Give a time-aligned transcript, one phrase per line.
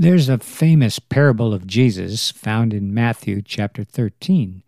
[0.00, 4.62] There's a famous parable of Jesus found in Matthew chapter 13.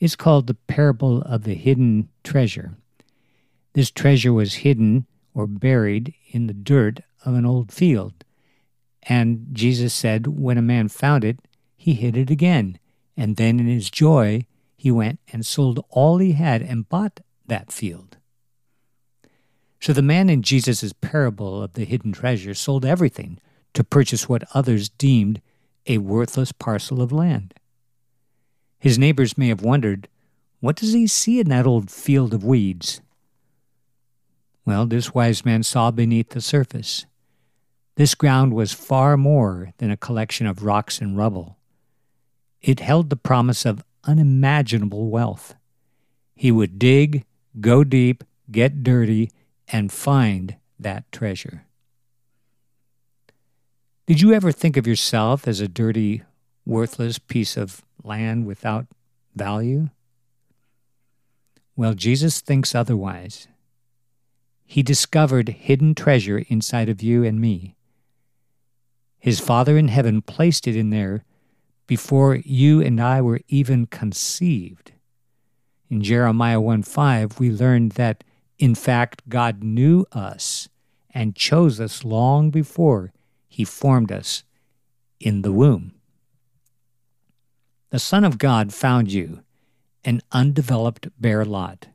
[0.00, 2.74] It's called the parable of the hidden treasure.
[3.72, 8.22] This treasure was hidden or buried in the dirt of an old field.
[9.04, 11.38] And Jesus said, when a man found it,
[11.78, 12.78] he hid it again.
[13.16, 14.44] And then in his joy,
[14.76, 18.18] he went and sold all he had and bought that field.
[19.80, 23.38] So the man in Jesus' parable of the hidden treasure sold everything
[23.76, 25.42] to purchase what others deemed
[25.86, 27.52] a worthless parcel of land.
[28.78, 30.08] His neighbors may have wondered,
[30.60, 33.02] what does he see in that old field of weeds?
[34.64, 37.04] Well, this wise man saw beneath the surface.
[37.96, 41.58] This ground was far more than a collection of rocks and rubble.
[42.62, 45.54] It held the promise of unimaginable wealth.
[46.34, 47.26] He would dig,
[47.60, 49.30] go deep, get dirty,
[49.68, 51.65] and find that treasure.
[54.06, 56.22] Did you ever think of yourself as a dirty,
[56.64, 58.86] worthless piece of land without
[59.34, 59.88] value?
[61.74, 63.48] Well, Jesus thinks otherwise.
[64.64, 67.74] He discovered hidden treasure inside of you and me.
[69.18, 71.24] His Father in heaven placed it in there
[71.88, 74.92] before you and I were even conceived.
[75.90, 78.22] In Jeremiah 1 5, we learned that,
[78.56, 80.68] in fact, God knew us
[81.10, 83.12] and chose us long before
[83.48, 84.44] he formed us
[85.20, 85.92] in the womb.
[87.90, 89.42] The Son of God found you,
[90.04, 91.88] an undeveloped bare lot.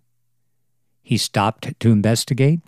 [1.01, 2.61] He stopped to investigate,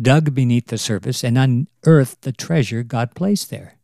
[0.00, 3.76] dug beneath the surface, and unearthed the treasure God placed there.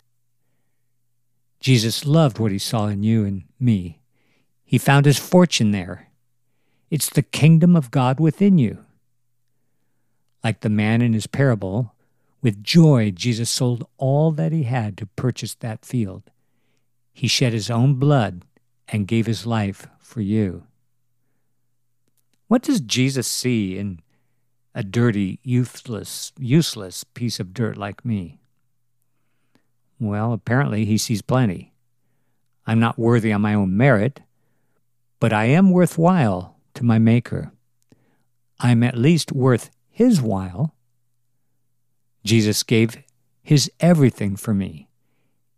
[1.61, 4.01] Jesus loved what he saw in you and me.
[4.65, 6.09] He found his fortune there.
[6.91, 8.85] It's the kingdom of God within you.
[10.43, 11.95] Like the man in his parable
[12.43, 16.25] with joy, Jesus sold all that he had to purchase that field.
[17.13, 18.45] He shed his own blood
[18.89, 20.65] and gave his life for you.
[22.49, 24.01] What does Jesus see in
[24.75, 28.41] a dirty, useless, useless piece of dirt like me?
[30.01, 31.73] Well, apparently he sees plenty.
[32.67, 34.21] I'm not worthy on my own merit,
[35.21, 37.53] but I am worthwhile to my Maker.
[38.59, 40.75] I'm at least worth his while
[42.25, 43.03] Jesus gave
[43.43, 44.89] his everything for me.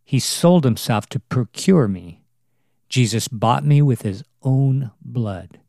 [0.04, 2.22] He sold himself to procure me.
[2.88, 5.60] Jesus bought me with his own blood.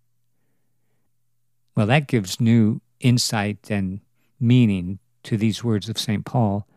[1.76, 4.00] Well, that gives new insight and
[4.40, 6.26] meaning to these words of St.
[6.26, 6.68] Paul.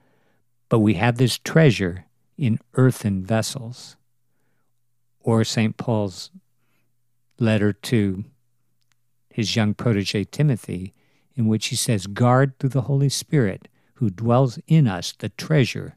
[0.69, 3.97] But we have this treasure in earthen vessels.
[5.21, 5.77] Or St.
[5.77, 6.31] Paul's
[7.39, 8.25] letter to
[9.31, 10.95] his young protege Timothy,
[11.37, 15.97] in which he says, Guard through the Holy Spirit who dwells in us the treasure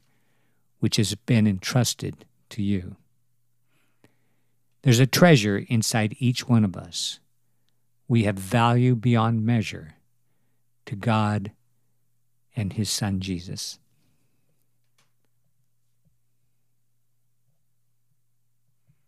[0.80, 2.96] which has been entrusted to you.
[4.82, 7.20] There's a treasure inside each one of us.
[8.08, 9.94] We have value beyond measure
[10.86, 11.52] to God
[12.56, 13.78] and His Son Jesus.